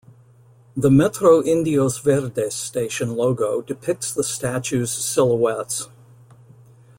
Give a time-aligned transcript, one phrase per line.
[0.75, 5.89] The Metro Indios Verdes station logo depicts the statues' silhouettes.